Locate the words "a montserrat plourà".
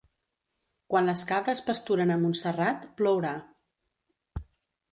2.15-3.37